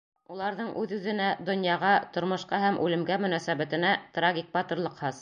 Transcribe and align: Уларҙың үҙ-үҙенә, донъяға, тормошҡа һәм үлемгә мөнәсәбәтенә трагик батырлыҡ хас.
Уларҙың 0.35 0.71
үҙ-үҙенә, 0.83 1.27
донъяға, 1.51 1.93
тормошҡа 2.17 2.63
һәм 2.65 2.83
үлемгә 2.87 3.23
мөнәсәбәтенә 3.27 3.97
трагик 4.19 4.55
батырлыҡ 4.61 5.01
хас. 5.03 5.09